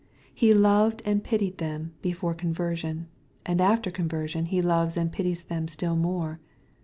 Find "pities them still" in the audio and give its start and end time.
5.11-5.95